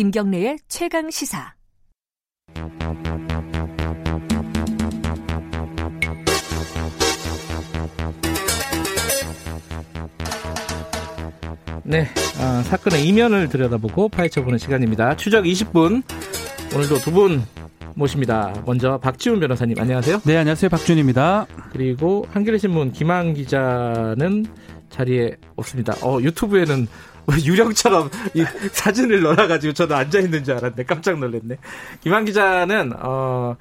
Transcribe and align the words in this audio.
김경래의 0.00 0.56
최강 0.66 1.10
시사. 1.10 1.52
네, 11.84 12.06
아, 12.38 12.62
사건의 12.64 13.06
이면을 13.06 13.48
들여다보고 13.48 14.08
파헤쳐보는 14.08 14.58
시간입니다. 14.58 15.16
추적 15.16 15.44
20분. 15.44 16.02
오늘도 16.74 16.98
두 16.98 17.10
분 17.10 17.42
모십니다. 17.94 18.54
먼저 18.64 18.98
박지훈 18.98 19.40
변호사님 19.40 19.78
안녕하세요. 19.78 20.20
네, 20.24 20.36
안녕하세요. 20.36 20.70
박준입니다. 20.70 21.46
그리고 21.72 22.24
한겨레 22.30 22.56
신문 22.58 22.92
김한 22.92 23.34
기자는 23.34 24.46
자리에 24.88 25.36
없습니다. 25.56 25.94
어, 26.02 26.20
유튜브에는 26.22 26.86
유령처럼 27.44 28.10
이 28.34 28.44
사진을 28.72 29.22
넣어가지고 29.22 29.72
저도 29.72 29.94
앉아 29.94 30.20
있는 30.20 30.44
줄 30.44 30.54
알았는데 30.54 30.84
깜짝 30.84 31.18
놀랐네. 31.18 31.56
김한 32.00 32.24
기자는 32.24 32.92
어, 32.98 33.56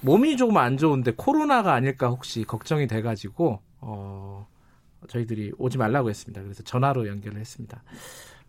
몸이 0.00 0.36
조금 0.36 0.56
안 0.56 0.76
좋은데 0.76 1.12
코로나가 1.16 1.72
아닐까 1.74 2.08
혹시 2.08 2.44
걱정이 2.44 2.86
돼가지고 2.86 3.60
어, 3.80 4.46
저희들이 5.08 5.52
오지 5.58 5.78
말라고 5.78 6.08
했습니다. 6.10 6.42
그래서 6.42 6.62
전화로 6.62 7.06
연결을 7.08 7.38
했습니다. 7.38 7.82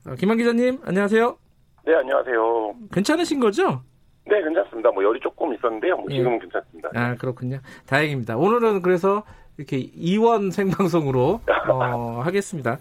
어, 0.07 0.15
김한 0.15 0.37
기자님 0.37 0.79
안녕하세요. 0.85 1.37
네, 1.85 1.95
안녕하세요. 1.95 2.75
괜찮으신 2.91 3.39
거죠? 3.39 3.81
네, 4.27 4.41
괜찮습니다. 4.43 4.91
뭐 4.91 5.03
열이 5.03 5.19
조금 5.21 5.53
있었는데요. 5.55 5.97
뭐 5.97 6.07
지금은 6.09 6.35
예. 6.35 6.39
괜찮습니다. 6.39 6.89
아, 6.93 7.15
그렇군요. 7.15 7.59
다행입니다. 7.87 8.37
오늘은 8.37 8.81
그래서 8.83 9.23
이렇게 9.57 9.77
이원 9.77 10.51
생방송으로 10.51 11.41
어, 11.69 12.21
하겠습니다. 12.23 12.77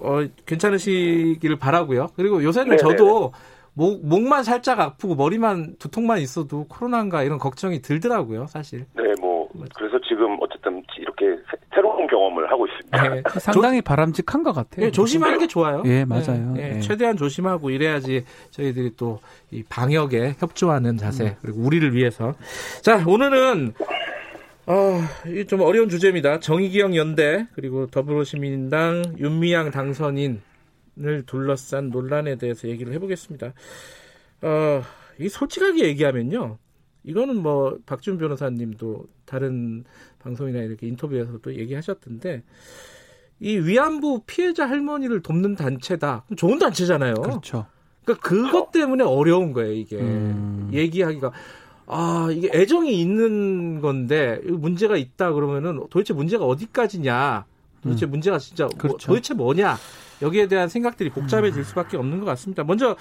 어, 0.00 0.24
괜찮으시기를 0.46 1.56
바라고요. 1.56 2.08
그리고 2.16 2.42
요새는 2.42 2.76
네네네. 2.76 2.82
저도 2.82 3.32
목, 3.74 4.04
목만 4.04 4.42
살짝 4.42 4.80
아프고 4.80 5.14
머리만 5.14 5.76
두통만 5.78 6.18
있어도 6.18 6.66
코로나인가 6.68 7.22
이런 7.22 7.38
걱정이 7.38 7.80
들더라고요, 7.80 8.46
사실. 8.48 8.86
네, 8.94 9.02
뭐 9.20 9.48
그래서 9.76 9.98
지금 10.08 10.36
어쨌든 10.40 10.82
이렇게 10.98 11.40
새로운 11.72 12.06
경험을 12.08 12.50
하고 12.50 12.66
있습니다. 12.66 13.08
네, 13.08 13.22
상당히 13.40 13.80
바람직한 13.80 14.42
것 14.42 14.52
같아요. 14.52 14.86
네, 14.86 14.90
조심하는 14.90 15.38
게 15.38 15.46
좋아요. 15.46 15.82
예, 15.86 16.04
맞아요. 16.04 16.54
네, 16.54 16.74
네, 16.74 16.80
최대한 16.80 17.16
조심하고 17.16 17.70
이래야지 17.70 18.24
저희들이 18.50 18.96
또이 18.96 19.62
방역에 19.68 20.34
협조하는 20.38 20.96
자세 20.96 21.24
음. 21.24 21.34
그리고 21.40 21.60
우리를 21.60 21.94
위해서. 21.94 22.34
자, 22.82 23.02
오늘은 23.06 23.74
어, 24.68 25.00
좀 25.46 25.62
어려운 25.62 25.88
주제입니다. 25.88 26.40
정의기억 26.40 26.94
연대 26.94 27.46
그리고 27.54 27.86
더불어시민당 27.86 29.14
윤미향 29.18 29.70
당선인을 29.70 30.42
둘러싼 31.24 31.88
논란에 31.88 32.36
대해서 32.36 32.68
얘기를 32.68 32.92
해보겠습니다. 32.92 33.54
어, 34.42 34.82
이 35.18 35.28
솔직하게 35.30 35.84
얘기하면요. 35.86 36.58
이거는 37.04 37.36
뭐 37.42 37.78
박준 37.86 38.18
변호사님도 38.18 39.06
다른 39.24 39.84
방송이나 40.18 40.58
이렇게 40.58 40.86
인터뷰에서도 40.86 41.54
얘기하셨던데 41.54 42.42
이 43.40 43.56
위안부 43.56 44.24
피해자 44.26 44.68
할머니를 44.68 45.22
돕는 45.22 45.54
단체다. 45.54 46.26
좋은 46.36 46.58
단체잖아요. 46.58 47.14
그렇죠. 47.14 47.66
그러니까 48.04 48.28
그것 48.28 48.70
때문에 48.72 49.04
어려운 49.04 49.52
거예요, 49.54 49.72
이게. 49.72 49.96
음. 49.96 50.68
얘기하기가 50.74 51.32
아, 51.90 52.28
이게 52.30 52.50
애정이 52.52 53.00
있는 53.00 53.80
건데 53.80 54.40
문제가 54.44 54.96
있다 54.96 55.32
그러면은 55.32 55.80
도대체 55.88 56.12
문제가 56.12 56.44
어디까지냐? 56.44 57.46
도대체 57.82 58.06
음. 58.06 58.10
문제가 58.10 58.38
진짜 58.38 58.64
뭐 58.64 58.74
그렇죠. 58.76 59.08
뭐, 59.08 59.16
도대체 59.16 59.34
뭐냐? 59.34 59.76
여기에 60.20 60.48
대한 60.48 60.68
생각들이 60.68 61.10
복잡해질 61.10 61.60
음. 61.60 61.64
수밖에 61.64 61.96
없는 61.96 62.20
것 62.20 62.26
같습니다. 62.26 62.62
먼저 62.62 62.96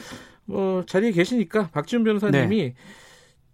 뭐 0.45 0.85
자리에 0.85 1.11
계시니까 1.11 1.69
박지훈 1.71 2.05
변호사님이 2.05 2.57
네. 2.57 2.75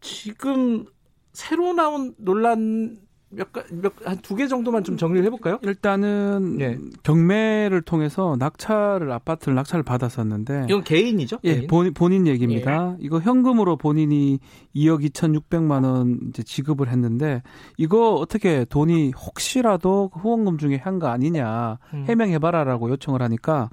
지금 0.02 0.86
새로 1.32 1.74
나온 1.74 2.14
논란 2.18 3.00
몇몇한 3.36 4.18
두 4.22 4.36
개 4.36 4.48
정도만 4.48 4.84
좀 4.84 4.98
정리를 4.98 5.26
해볼까요? 5.26 5.60
일단은 5.62 6.58
예. 6.62 6.78
경매를 7.04 7.82
통해서 7.82 8.36
낙찰을 8.40 9.12
아파트를 9.12 9.56
낙찰을 9.56 9.84
받았었는데 9.84 10.68
이건 10.70 10.84
개인이죠? 10.84 11.40
예, 11.44 11.56
개인? 11.56 11.68
본, 11.68 11.94
본인 11.94 12.28
얘기입니다. 12.28 12.92
예. 12.94 12.98
이거 13.00 13.20
현금으로 13.20 13.78
본인이 13.78 14.40
2억 14.76 15.04
2,600만 15.10 15.84
원 15.84 16.20
이제 16.30 16.44
지급을 16.44 16.90
했는데 16.90 17.42
이거 17.78 18.14
어떻게 18.16 18.66
돈이 18.66 19.12
혹시라도 19.12 20.10
후원금 20.14 20.58
중에 20.58 20.78
한 20.78 20.94
거 21.00 21.08
아니냐 21.08 21.80
음. 21.96 22.06
해명해봐라라고 22.08 22.90
요청을 22.92 23.22
하니까 23.24 23.70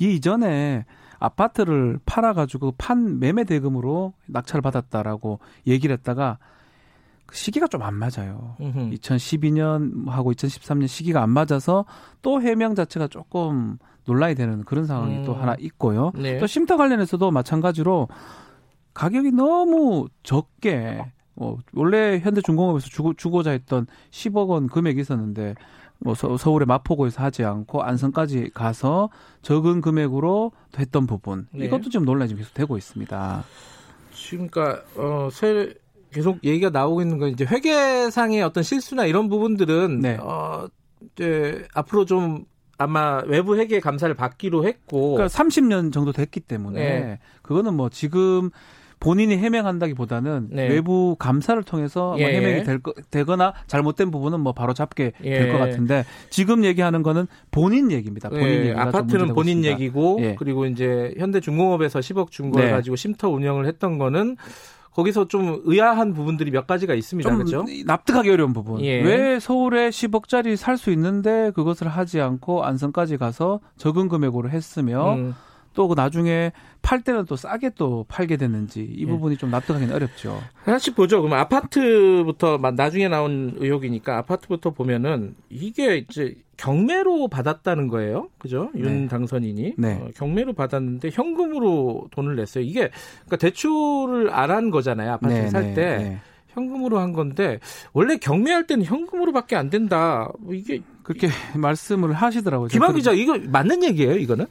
이 0.00 0.14
이전에 0.16 0.84
아파트를 1.18 1.98
팔아가지고 2.04 2.74
판 2.76 3.18
매매 3.20 3.44
대금으로 3.44 4.12
낙찰을 4.26 4.62
받았다라고 4.62 5.38
얘기를 5.66 5.94
했다가 5.96 6.38
그 7.26 7.36
시기가 7.36 7.66
좀 7.66 7.82
안 7.82 7.94
맞아요. 7.94 8.56
음흠. 8.60 8.90
2012년하고 8.90 10.34
2013년 10.34 10.88
시기가 10.88 11.22
안 11.22 11.30
맞아서 11.30 11.84
또 12.22 12.40
해명 12.40 12.74
자체가 12.74 13.08
조금 13.08 13.78
논란이 14.06 14.34
되는 14.34 14.64
그런 14.64 14.86
상황이 14.86 15.18
음. 15.18 15.24
또 15.24 15.34
하나 15.34 15.54
있고요. 15.58 16.12
네. 16.14 16.38
또 16.38 16.46
쉼터 16.46 16.76
관련해서도 16.76 17.30
마찬가지로 17.30 18.08
가격이 18.94 19.32
너무 19.32 20.08
적게 20.22 21.04
뭐 21.34 21.58
원래 21.74 22.18
현대중공업에서 22.18 22.88
주고, 22.88 23.12
주고자 23.12 23.50
했던 23.50 23.86
10억 24.10 24.48
원 24.48 24.68
금액이 24.68 25.00
있었는데 25.00 25.54
뭐 25.98 26.14
서, 26.14 26.28
울의 26.28 26.66
마포구에서 26.66 27.22
하지 27.22 27.44
않고 27.44 27.82
안성까지 27.82 28.50
가서 28.54 29.10
적은 29.42 29.80
금액으로 29.80 30.52
했던 30.78 31.06
부분 31.06 31.46
네. 31.52 31.66
이것도 31.66 31.90
지금 31.90 32.06
논란이 32.06 32.34
계속 32.36 32.54
되고 32.54 32.76
있습니다. 32.76 33.44
지금 34.12 34.48
그러니까 34.48 34.82
어, 34.96 35.28
세 35.30 35.74
계속 36.16 36.42
얘기가 36.42 36.70
나오고 36.70 37.02
있는 37.02 37.18
건 37.18 37.28
이제 37.28 37.44
회계상의 37.44 38.42
어떤 38.42 38.62
실수나 38.62 39.04
이런 39.04 39.28
부분들은 39.28 40.00
네. 40.00 40.16
어 40.18 40.66
이제 41.12 41.62
앞으로 41.74 42.06
좀 42.06 42.46
아마 42.78 43.22
외부 43.26 43.58
회계 43.58 43.80
감사를 43.80 44.14
받기로 44.14 44.66
했고 44.66 45.12
그러니까 45.12 45.26
30년 45.26 45.92
정도 45.92 46.12
됐기 46.12 46.40
때문에 46.40 46.80
네. 46.80 47.18
그거는 47.42 47.74
뭐 47.74 47.90
지금 47.90 48.48
본인이 48.98 49.36
해명한다기보다는 49.36 50.48
네. 50.52 50.68
외부 50.68 51.16
감사를 51.18 51.62
통해서 51.64 52.12
뭐 52.12 52.18
예. 52.18 52.22
뭐 52.22 52.30
해명이 52.30 52.64
될 52.64 52.78
거, 52.78 52.94
되거나 53.10 53.52
잘못된 53.66 54.10
부분은 54.10 54.40
뭐 54.40 54.54
바로 54.54 54.72
잡게 54.72 55.12
예. 55.22 55.38
될것 55.38 55.60
같은데 55.60 56.06
지금 56.30 56.64
얘기하는 56.64 57.02
거는 57.02 57.26
본인 57.50 57.92
얘기입니다. 57.92 58.30
본인 58.30 58.64
예. 58.64 58.72
아파트는 58.72 59.34
본인 59.34 59.58
있습니다. 59.58 59.72
얘기고 59.72 60.18
예. 60.22 60.34
그리고 60.38 60.64
이제 60.64 61.12
현대중공업에서 61.18 61.98
10억 61.98 62.30
준걸 62.30 62.70
가지고 62.70 62.96
쉼터 62.96 63.28
운영을 63.28 63.66
했던 63.66 63.98
거는 63.98 64.38
거기서 64.96 65.28
좀 65.28 65.60
의아한 65.64 66.14
부분들이 66.14 66.50
몇 66.50 66.66
가지가 66.66 66.94
있습니다. 66.94 67.28
좀 67.28 67.38
그렇죠? 67.44 67.64
납득하기 67.84 68.30
어려운 68.30 68.54
부분. 68.54 68.80
예. 68.80 69.02
왜 69.02 69.38
서울에 69.38 69.90
10억짜리 69.90 70.56
살 70.56 70.78
수 70.78 70.90
있는데 70.90 71.50
그것을 71.54 71.88
하지 71.88 72.20
않고 72.20 72.64
안성까지 72.64 73.18
가서 73.18 73.60
적은 73.76 74.08
금액으로 74.08 74.48
했으며 74.48 75.14
음. 75.14 75.34
또그 75.76 75.94
나중에 75.94 76.50
팔 76.82 77.02
때는 77.02 77.26
또 77.26 77.36
싸게 77.36 77.70
또 77.76 78.04
팔게 78.08 78.36
됐는지 78.36 78.82
이 78.82 79.02
예. 79.02 79.06
부분이 79.06 79.34
예. 79.34 79.38
좀 79.38 79.50
납득하기는 79.50 79.94
어렵죠. 79.94 80.40
하나씩 80.64 80.96
보죠. 80.96 81.22
그럼 81.22 81.38
아파트부터 81.38 82.58
나중에 82.74 83.08
나온 83.08 83.54
의혹이니까 83.58 84.18
아파트부터 84.18 84.70
보면은 84.70 85.36
이게 85.50 85.98
이제 85.98 86.34
경매로 86.56 87.28
받았다는 87.28 87.88
거예요. 87.88 88.30
그죠? 88.38 88.70
네. 88.74 88.80
윤 88.80 89.08
당선인이 89.08 89.74
네. 89.76 89.92
어, 90.02 90.08
경매로 90.16 90.54
받았는데 90.54 91.10
현금으로 91.12 92.08
돈을 92.10 92.34
냈어요. 92.36 92.64
이게 92.64 92.90
그러니까 93.26 93.36
대출을 93.36 94.30
안 94.32 94.46
한 94.50 94.70
거잖아요. 94.70 95.12
아파트 95.12 95.34
네, 95.34 95.48
살때 95.50 95.74
네, 95.74 95.98
네. 95.98 96.18
현금으로 96.48 96.98
한 96.98 97.12
건데 97.12 97.58
원래 97.92 98.16
경매할 98.16 98.66
때는 98.66 98.84
현금으로밖에 98.86 99.54
안 99.56 99.68
된다. 99.68 100.30
뭐 100.38 100.54
이게 100.54 100.80
그렇게 101.02 101.28
말씀을 101.54 102.14
하시더라고요. 102.14 102.68
김한 102.68 102.94
기자 102.94 103.12
이거 103.12 103.36
맞는 103.38 103.82
얘기예요? 103.84 104.16
이거는? 104.16 104.46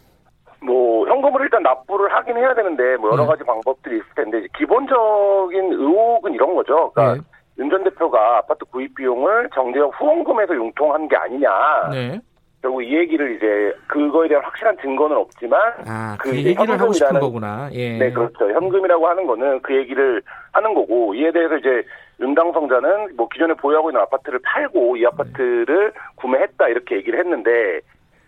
일단 1.56 1.64
납부를 1.64 2.14
하긴 2.14 2.36
해야 2.38 2.54
되는데 2.54 2.98
뭐 2.98 3.12
여러 3.12 3.24
네. 3.24 3.30
가지 3.30 3.44
방법들이 3.46 3.98
있을 3.98 4.08
텐데 4.16 4.46
기본적인 4.58 5.72
의혹은 5.72 6.34
이런 6.34 6.54
거죠. 6.54 6.92
그러니까 6.94 7.16
네. 7.16 7.22
윤전 7.58 7.86
대표가 7.86 8.40
아파트 8.40 8.66
구입 8.66 8.94
비용을 8.96 9.50
정대협 9.54 9.94
후원금에서 9.98 10.54
융통한 10.56 11.08
게 11.08 11.16
아니냐. 11.16 11.50
네. 11.92 12.20
결국 12.62 12.84
이 12.84 12.94
얘기를 12.98 13.36
이제 13.36 13.74
그거에 13.88 14.28
대한 14.28 14.44
확실한 14.44 14.76
증거는 14.82 15.16
없지만 15.16 15.62
아, 15.88 16.18
그, 16.20 16.32
그 16.32 16.38
얘기를 16.38 16.80
하고 16.80 16.92
싶은 16.92 17.20
거구나. 17.20 17.70
예. 17.72 17.98
네, 18.00 18.12
그렇죠. 18.12 18.50
현금이라고 18.52 19.08
하는 19.08 19.28
거는 19.28 19.62
그 19.62 19.76
얘기를 19.76 20.22
하는 20.52 20.74
거고 20.74 21.14
이에 21.14 21.32
대해서 21.32 21.56
이제 21.58 21.84
윤당성자는 22.20 23.16
뭐 23.16 23.30
기존에 23.30 23.54
보유하고 23.54 23.92
있는 23.92 24.02
아파트를 24.02 24.40
팔고 24.44 24.98
이 24.98 25.06
아파트를 25.06 25.92
네. 25.94 26.00
구매했다 26.16 26.68
이렇게 26.68 26.96
얘기를 26.98 27.20
했는데 27.20 27.82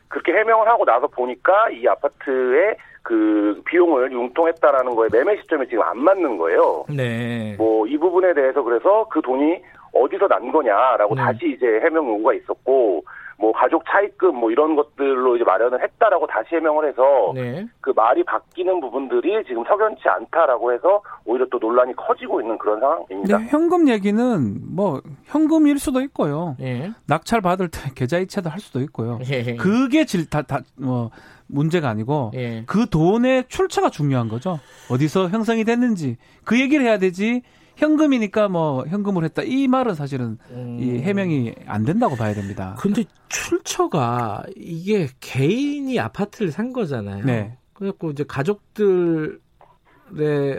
그렇게 0.09 0.33
해명을 0.33 0.67
하고 0.67 0.85
나서 0.85 1.07
보니까 1.07 1.69
이 1.69 1.87
아파트에 1.87 2.75
그 3.01 3.61
비용을 3.65 4.11
융통했다라는 4.11 4.95
거에 4.95 5.07
매매 5.11 5.37
시점이 5.37 5.67
지금 5.69 5.83
안 5.83 5.97
맞는 5.99 6.37
거예요. 6.37 6.85
네. 6.89 7.55
뭐 7.57 7.77
이 7.87 7.97
부분에 7.97 8.33
대해서 8.33 8.61
그래서 8.61 9.07
그 9.09 9.21
돈이 9.21 9.61
어디서 9.93 10.27
난 10.27 10.51
거냐라고 10.51 11.15
네. 11.15 11.21
다시 11.21 11.53
이제 11.55 11.79
해명 11.83 12.07
요구가 12.07 12.33
있었고 12.33 13.03
뭐 13.39 13.51
가족 13.51 13.83
차입금 13.87 14.35
뭐 14.35 14.51
이런 14.51 14.75
것들로 14.75 15.35
이제 15.35 15.45
마련을 15.45 15.81
했다라고 15.83 16.25
다시 16.27 16.55
해명을 16.55 16.89
해서 16.89 17.31
네. 17.35 17.67
그 17.81 17.91
말이 17.95 18.23
바뀌는 18.23 18.79
부분들이 18.81 19.43
지금 19.45 19.63
석연치 19.65 20.01
않다라고 20.07 20.73
해서 20.73 21.01
오히려 21.23 21.45
또 21.51 21.59
논란이 21.59 21.95
커지고 21.95 22.41
있는 22.41 22.57
그런 22.57 22.79
상황입니다. 22.79 23.37
근데 23.37 23.49
현금 23.49 23.87
얘기는 23.89 24.75
뭐 24.75 25.01
현금일 25.25 25.77
수도 25.77 26.01
있고요. 26.01 26.55
예. 26.61 26.91
낙찰 27.07 27.41
받을 27.41 27.69
때 27.69 27.79
계좌 27.95 28.17
이체도 28.17 28.49
할 28.49 28.59
수도 28.59 28.81
있고요. 28.81 29.19
예. 29.29 29.55
그게 29.55 30.05
질다다 30.05 30.61
뭐 30.75 31.11
문제가 31.47 31.89
아니고 31.89 32.31
예. 32.33 32.63
그 32.65 32.89
돈의 32.89 33.45
출처가 33.49 33.89
중요한 33.89 34.29
거죠. 34.29 34.59
어디서 34.89 35.29
형성이 35.29 35.63
됐는지 35.63 36.17
그 36.43 36.59
얘기를 36.59 36.83
해야 36.85 36.97
되지. 36.97 37.43
현금이니까 37.77 38.49
뭐 38.49 38.85
현금을 38.87 39.23
했다 39.23 39.43
이 39.43 39.67
말은 39.67 39.95
사실은 39.95 40.37
음. 40.51 40.77
이 40.79 40.99
해명이 40.99 41.53
안 41.67 41.85
된다고 41.85 42.15
봐야 42.15 42.33
됩니다. 42.33 42.75
근데 42.79 43.05
출처가 43.29 44.43
이게 44.55 45.07
개인이 45.19 45.97
아파트를 45.99 46.51
산 46.51 46.73
거잖아요. 46.73 47.23
네. 47.23 47.57
그래갖고 47.73 48.11
이제 48.11 48.25
가족들의 48.27 49.39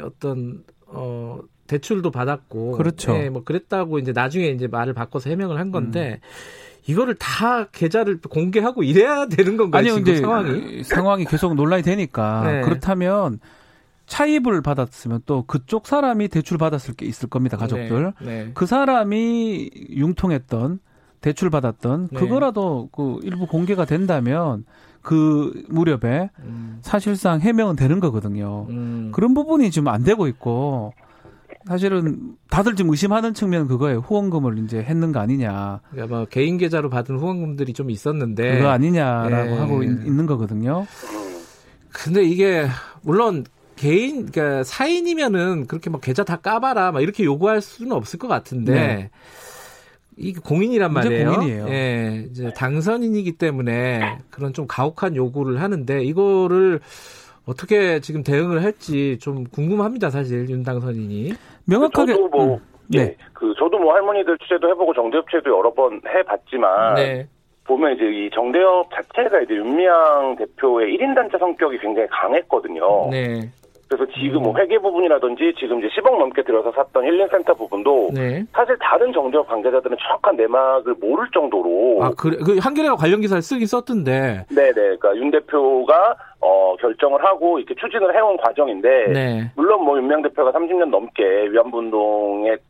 어떤 0.05 0.65
어 0.87 1.41
대출도 1.67 2.11
받았고 2.13 2.73
그렇죠. 2.73 3.13
네, 3.13 3.29
뭐 3.31 3.43
그랬다고 3.45 3.99
이제 3.99 4.13
나중에 4.13 4.47
이제 4.47 4.69
말을 4.69 4.95
바꿔서 4.95 5.29
해명을 5.29 5.59
한 5.59 5.71
건데 5.73 6.21
이거를 6.87 7.17
다 7.17 7.67
계좌를 7.71 8.21
공개하고 8.21 8.83
이래야 8.83 9.27
되는 9.27 9.57
건가요? 9.57 9.81
아니요, 9.81 9.97
지금 9.97 10.17
상황이. 10.17 10.83
상황이 10.85 11.25
계속 11.27 11.55
논란이 11.55 11.83
되니까 11.83 12.51
네. 12.51 12.61
그렇다면 12.63 13.41
차입을 14.09 14.63
받았으면 14.63 15.23
또 15.27 15.45
그쪽 15.47 15.87
사람이 15.87 16.29
대출 16.29 16.59
받았을 16.59 16.95
게 16.95 17.07
있을 17.07 17.29
겁니다, 17.29 17.57
가족들. 17.57 18.13
네. 18.21 18.45
네. 18.45 18.51
그 18.55 18.67
사람이 18.67 19.71
융통했던 19.91 20.81
대출 21.21 21.51
받았던 21.51 22.09
네. 22.11 22.19
그거라도 22.19 22.89
그 22.91 23.19
일부 23.23 23.47
공개가 23.47 23.85
된다면 23.85 24.65
그 25.03 25.65
무렵에 25.69 26.31
음, 26.41 26.79
사실상 26.81 27.41
해명은 27.41 27.77
되는 27.77 28.01
거거든요. 28.01 28.67
음. 28.71 29.11
그런 29.13 29.35
부분이 29.35 29.71
지금 29.71 29.89
안 29.89 30.03
되고 30.03 30.27
있고 30.27 30.93
사실은 31.67 32.37
다들 32.51 32.77
지금 32.77 32.91
의심하는 32.91 33.35
측면은 33.35 33.67
그거예요. 33.69 33.99
후원금을 33.99 34.59
이제 34.65 34.79
했는 34.79 35.13
거 35.13 35.21
아니냐. 35.21 35.81
그러니까 35.91 36.17
뭐 36.17 36.25
개인 36.27 36.57
계좌로 36.57 36.89
받은 36.89 37.19
후원금들이 37.19 37.75
좀 37.75 37.91
있었는데 37.91 38.57
그거 38.57 38.69
아니냐라고 38.69 39.51
네. 39.51 39.59
하고 39.59 39.83
있, 39.83 39.87
있는 39.87 40.25
거거든요. 40.27 40.87
근데 41.93 42.23
이게 42.25 42.67
물론 43.03 43.45
개인 43.79 44.27
그러니까 44.27 44.65
사인이면은 44.65 45.67
그렇게 45.67 45.89
막 45.89 46.01
계좌 46.01 46.25
다 46.25 46.37
까봐라 46.37 46.93
막 46.93 47.01
이렇게 47.01 47.25
요구할 47.25 47.61
수는 47.61 47.93
없을 47.93 48.19
것 48.19 48.29
같은데 48.29 48.73
네. 48.73 49.11
이게 50.17 50.41
공인이란 50.45 50.93
말이에요. 50.93 51.31
공인이에요. 51.31 51.69
예, 51.69 52.25
이제 52.29 52.53
당선인이기 52.53 53.39
때문에 53.39 54.19
그런 54.31 54.53
좀 54.53 54.67
가혹한 54.67 55.15
요구를 55.15 55.63
하는데 55.63 56.03
이거를 56.03 56.81
어떻게 57.47 58.01
지금 58.01 58.23
대응을 58.25 58.63
할지 58.63 59.19
좀 59.21 59.45
궁금합니다, 59.45 60.11
사실 60.11 60.51
윤 60.51 60.65
당선인이. 60.65 61.33
명확하게 61.67 62.13
저도 62.13 62.29
뭐 62.29 62.55
음, 62.57 62.61
네. 62.89 62.99
예, 63.01 63.17
그 63.33 63.55
저도 63.59 63.79
뭐 63.79 63.95
할머니들 63.95 64.37
취재도 64.39 64.69
해보고 64.71 64.93
정대협 64.93 65.31
취재도 65.31 65.57
여러 65.57 65.73
번 65.73 66.01
해봤지만 66.07 66.95
네. 66.97 67.29
보면 67.65 67.95
이제 67.95 68.05
이 68.05 68.31
정대협 68.35 68.89
자체가 68.93 69.41
이제 69.43 69.55
윤미향 69.55 70.37
대표의 70.37 70.97
1인 70.97 71.15
단체 71.15 71.39
성격이 71.39 71.79
굉장히 71.79 72.09
강했거든요. 72.09 73.11
네. 73.11 73.51
그래서 73.89 74.11
지금 74.13 74.43
뭐 74.43 74.55
회계 74.59 74.79
부분이라든지 74.79 75.55
지금 75.59 75.79
이제 75.79 75.89
10억 75.97 76.19
넘게 76.19 76.43
들여서 76.43 76.71
샀던 76.73 77.05
힐링센터 77.05 77.55
부분도 77.55 78.11
네. 78.13 78.45
사실 78.53 78.77
다른 78.79 79.13
정대협 79.13 79.49
관계자들은 79.49 79.97
정확한 79.99 80.37
내막을 80.37 80.95
모를 81.01 81.27
정도로 81.33 81.99
아, 82.03 82.11
그래. 82.17 82.37
그 82.45 82.59
한겨레가 82.59 82.97
관련 82.97 83.23
기사를 83.23 83.41
쓰긴 83.41 83.67
썼던데. 83.67 84.45
네네 84.51 84.73
그러니까 84.73 85.17
윤 85.17 85.31
대표가 85.31 86.15
어 86.41 86.77
결정을 86.77 87.25
하고 87.25 87.59
이렇게 87.59 87.75
추진을 87.75 88.15
해온 88.15 88.37
과정인데 88.37 89.13
네. 89.13 89.51
물론 89.57 89.85
뭐 89.85 89.97
윤명 89.97 90.23
대표가 90.23 90.53
30년 90.53 90.91
넘게 90.91 91.49
위안부 91.51 91.79
운동에 91.79 92.57
그 92.57 92.68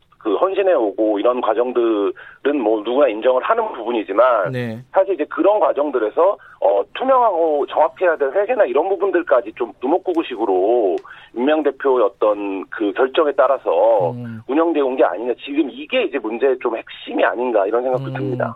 헌신해 0.49 0.73
오고 0.73 1.19
이런 1.19 1.41
과정들은 1.41 2.61
뭐 2.61 2.81
누구나 2.83 3.07
인정을 3.07 3.41
하는 3.43 3.71
부분이지만 3.73 4.51
네. 4.51 4.83
사실 4.91 5.13
이제 5.13 5.25
그런 5.29 5.59
과정들에서 5.59 6.37
어 6.61 6.81
투명하고 6.95 7.65
정확해야 7.67 8.17
될 8.17 8.31
회계나 8.33 8.65
이런 8.65 8.89
부분들까지 8.89 9.53
좀 9.55 9.71
두목구구식으로 9.79 10.95
윤명 11.35 11.63
대표의 11.63 12.03
어떤 12.05 12.65
그 12.69 12.91
결정에 12.93 13.31
따라서 13.37 14.11
음. 14.11 14.41
운영되어 14.47 14.85
온 14.85 14.95
게 14.99 15.03
아니냐 15.03 15.33
지금 15.45 15.69
이게 15.69 16.03
이제 16.03 16.17
문제의 16.17 16.57
좀 16.61 16.75
핵심이 16.75 17.23
아닌가 17.23 17.65
이런 17.65 17.83
생각도 17.83 18.09
음. 18.09 18.13
듭니다. 18.13 18.53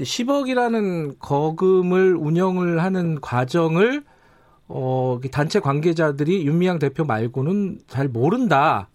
10억이라는 0.00 1.16
거금을 1.20 2.16
운영을 2.16 2.82
하는 2.82 3.20
과정을 3.20 4.02
어, 4.68 5.18
단체 5.32 5.60
관계자들이 5.60 6.44
윤미향 6.44 6.78
대표 6.80 7.04
말고는 7.04 7.78
잘 7.86 8.08
모른다. 8.08 8.88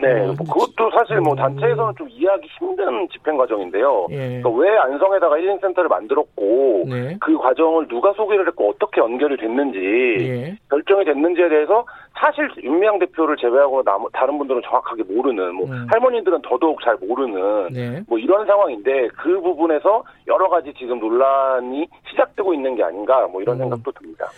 네, 0.00 0.20
어, 0.20 0.26
뭐 0.26 0.46
그것도 0.46 0.90
사실 0.96 1.20
뭐 1.20 1.32
음. 1.32 1.36
단체에서는 1.36 1.94
좀 1.98 2.08
이해하기 2.08 2.48
힘든 2.58 3.08
집행 3.08 3.36
과정인데요. 3.36 4.06
예. 4.10 4.40
그러니까 4.40 4.50
왜 4.50 4.76
안성에다가 4.78 5.36
힐링센터를 5.38 5.88
만들었고 5.88 6.84
네. 6.88 7.16
그 7.20 7.36
과정을 7.36 7.88
누가 7.88 8.12
소개를 8.12 8.46
했고 8.46 8.70
어떻게 8.70 9.00
연결이 9.00 9.36
됐는지 9.36 9.78
예. 10.20 10.56
결정이 10.70 11.04
됐는지에 11.04 11.48
대해서 11.48 11.84
사실 12.16 12.48
윤미향 12.62 13.00
대표를 13.00 13.36
제외하고 13.36 13.82
남- 13.82 14.04
다른 14.12 14.38
분들은 14.38 14.62
정확하게 14.62 15.02
모르는 15.02 15.54
뭐 15.56 15.66
음. 15.66 15.86
할머니들은 15.90 16.42
더더욱 16.42 16.80
잘 16.82 16.96
모르는 17.00 17.68
네. 17.72 18.00
뭐 18.08 18.18
이런 18.18 18.46
상황인데 18.46 19.08
그 19.16 19.40
부분에서 19.40 20.04
여러 20.28 20.48
가지 20.48 20.72
지금 20.78 21.00
논란이 21.00 21.88
시작되고 22.10 22.54
있는 22.54 22.76
게 22.76 22.84
아닌가 22.84 23.26
뭐 23.26 23.42
이런 23.42 23.56
음. 23.56 23.62
생각도 23.62 23.90
듭니다. 23.92 24.28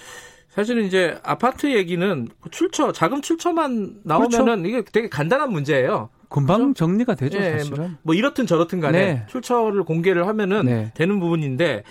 사실은 0.50 0.85
이제 0.85 1.17
아파트 1.23 1.73
얘기는 1.73 2.29
그 2.41 2.50
출처, 2.50 2.93
자금 2.93 3.23
출처만 3.23 4.00
나오면은 4.05 4.67
이게 4.67 4.85
되게 4.85 5.08
간단한 5.08 5.50
문제예요. 5.52 6.11
금방 6.29 6.75
정리가 6.75 7.14
되죠, 7.14 7.38
예, 7.38 7.58
사실은. 7.58 7.97
뭐 8.02 8.14
이렇든 8.14 8.47
저렇든 8.47 8.81
간에 8.81 8.99
네. 8.99 9.26
출처를 9.29 9.85
공개를 9.85 10.26
하면은 10.29 10.67
네. 10.67 10.93
되는 10.94 11.19
부분인데 11.19 11.82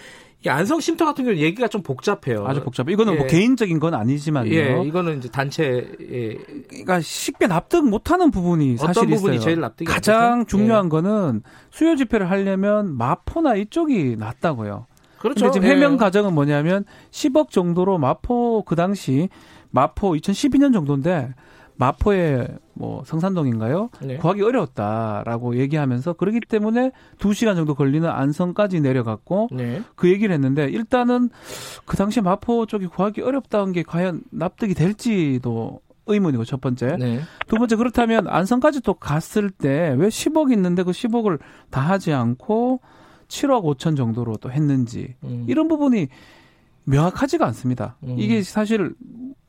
이 0.45 0.47
안성 0.47 0.79
쉼터 0.79 1.03
같은 1.03 1.25
경우는 1.25 1.41
얘기가 1.43 1.67
좀 1.67 1.83
복잡해요. 1.83 2.45
아주 2.47 2.63
복잡해. 2.63 2.93
이거는 2.93 3.17
뭐 3.17 3.25
예. 3.25 3.27
개인적인 3.27 3.79
건 3.79 3.93
아니지만요. 3.93 4.53
예, 4.53 4.81
이거는 4.85 5.17
이제 5.17 5.27
단체 5.29 5.85
예, 5.99 6.37
그러니까 6.69 7.01
쉽게 7.01 7.47
납득 7.47 7.85
못하는 7.85 8.31
부분이 8.31 8.75
어떤 8.79 8.93
사실 8.93 9.09
부분이 9.09 9.35
있어요. 9.35 9.45
제일 9.45 9.59
납득이 9.59 9.89
안 9.89 9.93
가장? 9.93 10.45
중요한 10.45 10.87
거는 10.87 11.43
수요 11.71 11.97
집회를 11.97 12.29
하려면 12.29 12.97
마포나 12.97 13.55
이쪽이 13.55 14.15
낫다고요. 14.17 14.85
그렇죠. 15.19 15.51
지금 15.51 15.67
예. 15.67 15.71
해명 15.73 15.97
과정은 15.97 16.33
뭐냐면 16.33 16.85
10억 17.11 17.49
정도로 17.49 17.97
마포 17.97 18.63
그 18.65 18.75
당시 18.75 19.29
마포 19.71 20.13
2012년 20.13 20.73
정도인데 20.73 21.33
마포에 21.75 22.45
뭐 22.73 23.03
성산동인가요? 23.05 23.89
네. 24.01 24.17
구하기 24.17 24.41
어려웠다라고 24.41 25.55
얘기하면서 25.57 26.13
그러기 26.13 26.41
때문에 26.41 26.91
2시간 27.19 27.55
정도 27.55 27.73
걸리는 27.73 28.07
안성까지 28.09 28.81
내려갔고 28.81 29.47
네. 29.51 29.81
그 29.95 30.09
얘기를 30.09 30.33
했는데 30.33 30.65
일단은 30.65 31.29
그 31.85 31.95
당시 31.95 32.19
마포 32.19 32.65
쪽이 32.65 32.87
구하기 32.87 33.21
어렵다는 33.21 33.71
게 33.71 33.83
과연 33.83 34.23
납득이 34.31 34.73
될지도 34.73 35.79
의문이고 36.05 36.43
첫 36.43 36.59
번째. 36.59 36.97
네. 36.99 37.21
두 37.47 37.55
번째 37.55 37.77
그렇다면 37.77 38.27
안성까지 38.27 38.81
또 38.81 38.95
갔을 38.95 39.49
때 39.49 39.95
왜 39.97 40.07
10억 40.09 40.51
있는데 40.51 40.83
그 40.83 40.91
10억을 40.91 41.39
다 41.69 41.79
하지 41.79 42.11
않고 42.11 42.81
7억 43.29 43.63
5천 43.63 43.95
정도로 43.95 44.35
또 44.37 44.51
했는지 44.51 45.15
음. 45.23 45.45
이런 45.47 45.67
부분이 45.67 46.07
명확하지가 46.83 47.45
않습니다. 47.47 47.95
음. 48.03 48.15
이게 48.17 48.41
사실 48.43 48.93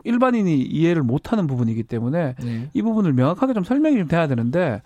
일반인이 0.04 0.60
이해를 0.62 1.02
못하는 1.02 1.46
부분이기 1.46 1.82
때문에 1.82 2.34
네. 2.42 2.70
이 2.72 2.82
부분을 2.82 3.12
명확하게 3.12 3.54
좀 3.54 3.64
설명이 3.64 3.96
좀 3.98 4.06
돼야 4.08 4.26
되는데 4.28 4.82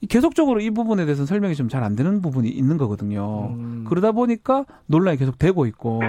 이 0.00 0.06
계속적으로 0.06 0.60
이 0.60 0.70
부분에 0.70 1.04
대해서는 1.04 1.26
설명이 1.26 1.54
좀 1.56 1.68
잘 1.68 1.82
안 1.82 1.96
되는 1.96 2.22
부분이 2.22 2.48
있는 2.48 2.76
거거든요. 2.78 3.48
음. 3.50 3.84
그러다 3.88 4.12
보니까 4.12 4.64
논란이 4.86 5.18
계속 5.18 5.38
되고 5.38 5.66
있고 5.66 6.00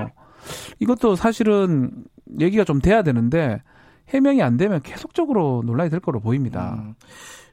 이것도 0.80 1.16
사실은 1.16 1.92
얘기가 2.40 2.64
좀 2.64 2.80
돼야 2.80 3.02
되는데 3.04 3.62
해명이 4.10 4.42
안 4.42 4.58
되면 4.58 4.82
계속적으로 4.82 5.64
논란이 5.66 5.90
될 5.90 6.00
거로 6.00 6.20
보입니다. 6.20 6.76
음. 6.80 6.94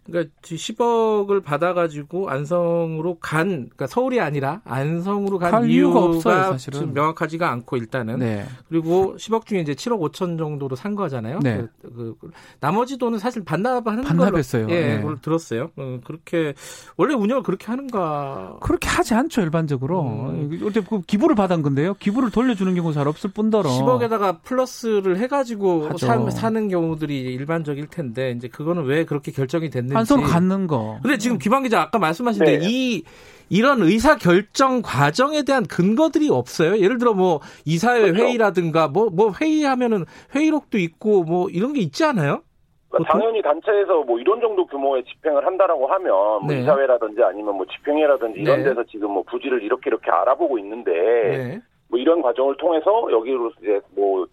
그러니까 0.06 0.32
10억을 0.42 1.42
받아가지고 1.42 2.30
안성으로 2.30 3.18
간, 3.20 3.48
그러니까 3.48 3.86
서울이 3.86 4.20
아니라 4.20 4.60
안성으로 4.64 5.38
간갈 5.38 5.70
이유가 5.70 5.98
이유가 5.98 6.00
없어요, 6.04 6.42
사실은. 6.52 6.80
지금 6.80 6.94
명확하지가 6.94 7.50
않고 7.50 7.76
일단은 7.76 8.18
네. 8.18 8.44
그리고 8.68 9.16
10억 9.16 9.46
중에 9.46 9.60
이제 9.60 9.74
7억 9.74 10.00
5천 10.12 10.38
정도로 10.38 10.76
산 10.76 10.94
거잖아요. 10.94 11.40
네. 11.42 11.64
그, 11.82 12.16
그, 12.20 12.30
나머지 12.60 12.96
돈은 12.98 13.18
사실 13.18 13.44
반납하는 13.44 14.04
반납했어요. 14.04 14.66
걸로 14.66 14.76
예, 14.76 14.86
네. 14.86 15.00
그걸 15.00 15.20
들었어요. 15.20 15.70
어, 15.76 16.00
그렇게 16.04 16.54
원래 16.96 17.14
운영을 17.14 17.42
그렇게 17.42 17.66
하는가? 17.66 18.58
그렇게 18.60 18.88
하지 18.88 19.14
않죠 19.14 19.42
일반적으로. 19.42 20.02
음. 20.02 20.60
어때 20.64 20.80
그 20.80 21.02
기부를 21.02 21.34
받은 21.36 21.62
건데요. 21.62 21.94
기부를 21.94 22.30
돌려주는 22.30 22.74
경우 22.74 22.92
잘 22.92 23.08
없을 23.08 23.30
뿐더러. 23.30 23.68
10억에다가 23.70 24.42
플러스를 24.42 25.18
해가지고. 25.18 25.96
사, 25.98 26.30
사는 26.30 26.68
경우들이 26.68 27.20
일반적일 27.34 27.86
텐데 27.88 28.32
이제 28.32 28.48
그거는 28.48 28.84
왜 28.84 29.04
그렇게 29.04 29.32
결정이 29.32 29.70
됐는지 29.70 29.95
한 29.96 30.04
손 30.04 30.22
갖는 30.22 30.66
거. 30.66 30.98
근데 31.02 31.18
지금 31.18 31.38
김한 31.38 31.62
기자 31.62 31.80
아까 31.82 31.98
말씀하신 31.98 32.44
네. 32.44 32.58
이 32.62 33.02
이런 33.48 33.80
의사 33.82 34.16
결정 34.16 34.82
과정에 34.82 35.42
대한 35.42 35.64
근거들이 35.66 36.28
없어요. 36.30 36.78
예를 36.78 36.98
들어 36.98 37.14
뭐 37.14 37.40
이사회 37.64 38.02
그렇죠. 38.02 38.18
회의라든가 38.24 38.88
뭐뭐 38.88 39.10
뭐 39.10 39.32
회의하면은 39.40 40.04
회의록도 40.34 40.78
있고 40.78 41.22
뭐 41.24 41.48
이런 41.50 41.72
게 41.72 41.80
있지 41.80 42.04
않아요? 42.04 42.42
그러니까 42.88 43.12
당연히 43.12 43.42
단체에서 43.42 44.02
뭐 44.04 44.18
이런 44.18 44.40
정도 44.40 44.66
규모의 44.66 45.04
집행을 45.04 45.44
한다라고 45.46 45.86
하면 45.86 46.10
뭐 46.12 46.46
네. 46.48 46.60
이사회라든지 46.62 47.22
아니면 47.22 47.56
뭐 47.56 47.66
집행회라든지 47.66 48.40
이런 48.40 48.58
네. 48.58 48.64
데서 48.64 48.82
지금 48.90 49.10
뭐 49.12 49.22
부지를 49.22 49.62
이렇게 49.62 49.90
이렇게 49.90 50.10
알아보고 50.10 50.58
있는데 50.58 50.90
네. 50.92 51.60
뭐 51.88 51.98
이런 52.00 52.22
과정을 52.22 52.56
통해서 52.56 53.06
여기로 53.12 53.52
이제 53.60 53.80
뭐 53.94 54.26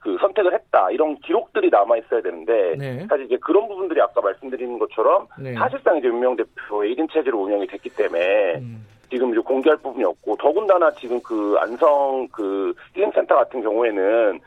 그 0.00 0.16
선택을 0.18 0.54
했다 0.54 0.90
이런 0.90 1.16
기록들이 1.18 1.68
남아 1.70 1.98
있어야 1.98 2.22
되는데 2.22 2.74
네. 2.78 3.06
사실 3.06 3.26
이제 3.26 3.36
그런 3.40 3.68
부분들이 3.68 4.00
아까 4.00 4.20
말씀드린 4.20 4.78
것처럼 4.78 5.26
네. 5.38 5.54
사실상 5.54 5.98
이제 5.98 6.08
윤명 6.08 6.36
대표의 6.36 6.94
1인 6.94 7.12
체제로 7.12 7.42
운영이 7.42 7.66
됐기 7.66 7.90
때문에 7.90 8.56
음. 8.56 8.86
지금 9.10 9.32
이제 9.32 9.40
공개할 9.40 9.78
부분이 9.78 10.04
없고 10.04 10.36
더군다나 10.36 10.90
지금 10.92 11.20
그 11.22 11.56
안성 11.58 12.28
그 12.32 12.72
힐링센터 12.94 13.34
같은 13.34 13.60
경우에는 13.60 14.40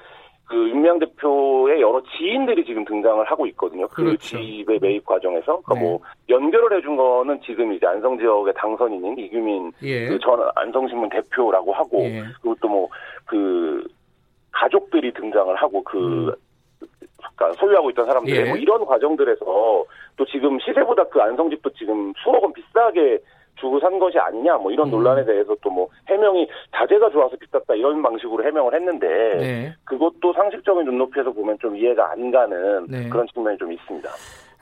그 0.46 0.70
윤명 0.70 1.00
대표의 1.00 1.82
여러 1.82 2.02
지인들이 2.18 2.66
지금 2.66 2.84
등장을 2.86 3.24
하고 3.26 3.48
있거든요. 3.48 3.88
그 3.88 4.04
그렇죠. 4.04 4.38
집의 4.38 4.80
매입 4.82 5.06
과정에서. 5.06 5.62
그러니까 5.62 5.74
네. 5.76 5.82
뭐 5.82 6.00
연결을 6.30 6.78
해준 6.78 6.96
거는 6.96 7.40
지금 7.42 7.74
이제 7.74 7.88
안성 7.88 8.18
지역의 8.18 8.54
당선인인 8.56 9.18
이규민 9.18 9.72
예. 9.82 10.08
그전 10.08 10.40
안성신문 10.56 11.10
대표라고 11.10 11.74
하고 11.74 12.04
예. 12.04 12.24
그리고 12.42 12.56
또뭐그 12.62 13.73
가족들이 13.73 13.73
등장을 15.24 15.56
하고 15.56 15.84
그 15.84 15.98
음. 15.98 16.32
그러니까 17.36 17.60
소유하고 17.60 17.89
있던 17.92 18.06
사람들 18.06 18.36
예. 18.36 18.44
뭐 18.46 18.58
이런 18.58 18.86
과정들에서 18.86 19.46
또 20.15 20.25
지금 20.25 20.60
시세보다 20.60 21.06
그 21.06 21.22
안성집도 21.22 21.70
지금 21.72 22.13
수억 22.22 22.44
원 22.44 22.53
비싸게 22.53 23.20
주고 23.56 23.80
산 23.80 23.98
것이 24.00 24.18
아니냐 24.20 24.58
뭐 24.58 24.72
이런 24.72 24.88
음. 24.88 24.92
논란에 24.92 25.24
대해서 25.25 25.56
또 25.62 25.74
뭐 25.74 25.89
해명이 26.08 26.48
자재가 26.75 27.10
좋아서 27.10 27.36
비쌌다 27.38 27.74
이런 27.74 28.01
방식으로 28.01 28.44
해명을 28.46 28.75
했는데 28.75 29.08
네. 29.38 29.74
그것도 29.86 30.34
상식적인 30.34 30.86
눈높이에서 30.86 31.32
보면 31.32 31.58
좀 31.60 31.75
이해가 31.75 32.12
안 32.12 32.30
가는 32.30 32.86
네. 32.88 33.10
그런 33.10 33.25
측면이 33.34 33.58
좀 33.58 33.72
있습니다. 33.72 34.10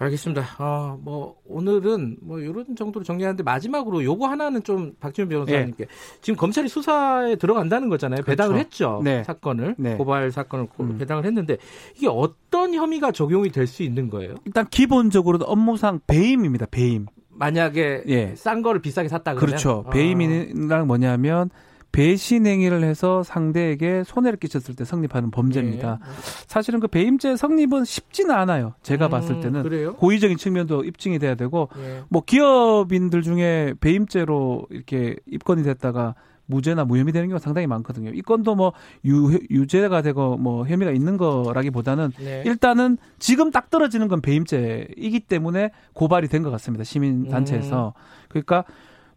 알겠습니다. 0.02 0.44
어, 0.60 1.00
뭐 1.02 1.36
오늘은 1.48 2.18
뭐 2.22 2.40
이런 2.40 2.76
정도로 2.76 3.04
정리하는데 3.04 3.44
마지막으로 3.44 4.04
요거 4.04 4.28
하나는 4.28 4.64
좀 4.64 4.94
박지훈 5.00 5.30
변호사님께 5.30 5.86
네. 5.86 5.92
지금 6.22 6.38
검찰이 6.38 6.68
수사에 6.70 7.36
들어간다는 7.36 7.88
거잖아요. 7.90 8.24
배당을 8.24 8.54
그렇죠. 8.56 8.66
했죠. 8.66 9.02
네. 9.04 9.24
사건을 9.24 9.76
네. 9.78 9.96
고발 9.98 10.32
사건을 10.32 10.68
음. 10.80 10.98
배당을 10.98 11.26
했는데 11.26 11.58
이게 11.96 12.08
어떤 12.08 12.74
혐의가 12.74 13.12
적용이 13.12 13.50
될 13.50 13.68
수 13.72 13.84
있는 13.84 14.10
거예요? 14.10 14.36
일단 14.46 14.68
기본적으로는 14.68 15.46
업무상 15.48 16.02
배임입니다. 16.08 16.66
배임. 16.66 17.06
만약에 17.30 18.04
예. 18.08 18.36
싼 18.36 18.62
거를 18.62 18.82
비싸게 18.82 19.08
샀다 19.08 19.36
그러면 19.36 19.48
그렇죠. 19.48 19.86
아. 19.88 19.90
배임이란 19.92 20.88
뭐냐면 20.88 21.50
배신 21.92 22.46
행위를 22.46 22.84
해서 22.84 23.22
상대에게 23.24 24.04
손해를 24.06 24.40
끼쳤을 24.40 24.76
때 24.76 24.86
성립하는 24.86 25.30
범죄입니다. 25.32 26.00
예. 26.02 26.06
사실은 26.48 26.80
그 26.80 26.88
배임죄 26.88 27.36
성립은 27.36 27.84
쉽지는 27.86 28.34
않아요. 28.36 28.74
제가 28.82 29.08
음, 29.08 29.10
봤을 29.12 29.40
때는 29.42 29.64
그래요? 29.64 29.94
고의적인 29.96 30.38
측면도 30.38 30.84
입증이 30.86 31.20
돼야 31.20 31.36
되고 31.36 31.70
예. 31.78 32.02
뭐 32.10 32.24
기업인들 32.26 33.22
중에 33.22 33.74
배임죄로 33.82 34.68
이렇게 34.70 35.16
입건이 35.26 35.64
됐다가 35.64 36.16
무죄나 36.48 36.84
무혐의 36.84 37.14
되는 37.14 37.30
경우가 37.30 37.40
상당히 37.42 37.66
많거든요. 37.68 38.12
이 38.14 38.22
건도 38.22 38.56
뭐 38.56 38.74
유, 39.06 39.40
유죄가 39.50 40.02
되고 40.02 40.36
뭐 40.38 40.66
혐의가 40.68 40.92
있는 40.92 41.16
거라기보다는 41.16 42.12
네. 42.20 42.44
일단은 42.46 42.98
지금 43.20 43.52
딱 43.52 43.70
떨어지는 43.70 44.08
건 44.10 44.22
배임죄이기 44.22 45.22
때문에 45.22 45.72
고발이 45.94 46.28
된 46.28 46.44
것 46.44 46.50
같습니다. 46.52 46.84
시민단체에서. 46.84 47.94
음. 47.96 48.02
그러니까 48.28 48.66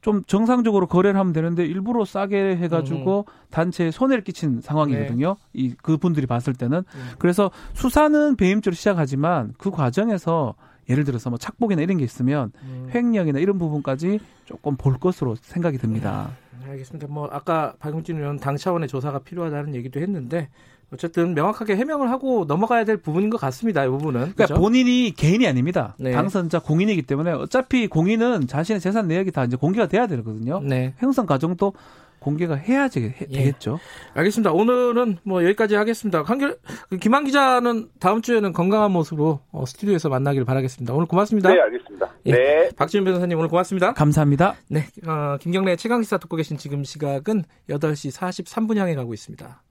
좀 0.05 0.23
정상적으로 0.27 0.87
거래를 0.87 1.19
하면 1.19 1.33
되는데 1.33 1.65
일부러 1.65 2.05
싸게 2.05 2.57
해가지고 2.59 3.25
음. 3.27 3.49
단체에 3.51 3.91
손해를 3.91 4.23
끼친 4.23 4.61
상황이거든요. 4.61 5.29
네. 5.29 5.51
이 5.55 5.75
그분들이 5.77 6.27
봤을 6.27 6.53
때는 6.53 6.81
음. 6.81 7.11
그래서 7.19 7.51
수사는 7.73 8.37
배임죄로 8.37 8.75
시작하지만 8.75 9.55
그 9.57 9.71
과정에서 9.71 10.57
예를 10.91 11.05
들어서 11.05 11.31
뭐 11.31 11.39
착복이나 11.39 11.81
이런 11.81 11.97
게 11.97 12.05
있으면 12.05 12.53
음. 12.65 12.91
횡령이나 12.95 13.39
이런 13.39 13.57
부분까지 13.57 14.21
조금 14.45 14.77
볼 14.77 14.99
것으로 14.99 15.37
생각이 15.37 15.79
듭니다. 15.79 16.33
네, 16.63 16.73
알겠습니다. 16.73 17.07
뭐 17.09 17.31
아까 17.33 17.73
박용진 17.79 18.19
의원 18.19 18.37
당 18.37 18.59
차원의 18.59 18.89
조사가 18.89 19.21
필요하다는 19.21 19.75
얘기도 19.75 20.01
했는데 20.01 20.51
어쨌든 20.95 21.35
명확하게 21.35 21.77
해명을 21.77 22.11
하고 22.11 22.45
넘어가야 22.47 22.85
될 22.85 22.97
부분인 22.97 23.31
것 23.31 23.39
같습니다. 23.41 23.85
이 23.85 23.89
부분은. 23.89 24.21
그러니까 24.21 24.47
그렇죠? 24.47 24.55
본인이 24.55 25.13
개인이 25.17 25.47
아닙니다. 25.47 25.95
네. 25.99 26.13
당선자 26.13 26.61
공인이기 26.61 27.03
때문에 27.03 27.33
어차피 27.33 27.87
공인은 27.87 28.47
자신의 28.47 28.81
재산 28.81 29.09
내역이 29.09 29.31
다 29.33 29.45
이제 29.45 29.57
공개가 29.57 29.87
돼야 29.87 30.07
되거든요. 30.07 30.61
네. 30.61 30.95
행성 31.03 31.27
과정도 31.27 31.75
공개가 32.25 32.55
해야지 32.55 33.01
해, 33.01 33.15
예. 33.31 33.37
되겠죠. 33.39 33.79
알겠습니다. 34.15 34.53
오늘은 34.53 35.19
뭐 35.25 35.45
여기까지 35.45 35.75
하겠습니다. 35.75 36.23
한결 36.23 36.57
그 36.89 36.97
김한 36.97 37.25
기자는 37.25 37.91
다음 38.01 38.23
주에는 38.23 38.53
건강한 38.55 38.91
모습으로 38.93 39.41
어, 39.53 39.67
스튜디오에서 39.67 40.09
만나길 40.09 40.45
바라겠습니다. 40.47 40.95
오늘 40.95 41.07
고맙습니다. 41.07 41.53
네, 41.53 41.61
알겠습니다. 41.61 42.11
예. 42.27 42.33
네. 42.33 42.71
박지훈 42.77 43.05
변호사님 43.05 43.39
오늘 43.39 43.51
고맙습니다. 43.51 43.93
감사합니다. 43.93 44.55
네, 44.69 44.87
어, 45.07 45.37
김경래 45.39 45.77
최강 45.77 46.01
기사 46.01 46.17
듣고 46.17 46.37
계신 46.37 46.57
지금 46.57 46.83
시각은 46.83 47.45
8시 47.69 48.17
43분 48.17 48.79
향해 48.79 48.95
가고 48.95 49.13
있습니다. 49.13 49.63